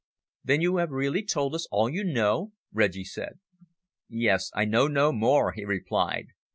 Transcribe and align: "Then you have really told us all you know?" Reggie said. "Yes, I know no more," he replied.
"Then 0.43 0.61
you 0.61 0.77
have 0.77 0.89
really 0.89 1.21
told 1.21 1.53
us 1.53 1.67
all 1.69 1.87
you 1.87 2.03
know?" 2.03 2.53
Reggie 2.73 3.03
said. 3.03 3.37
"Yes, 4.09 4.49
I 4.55 4.65
know 4.65 4.87
no 4.87 5.11
more," 5.11 5.51
he 5.51 5.63
replied. 5.63 6.29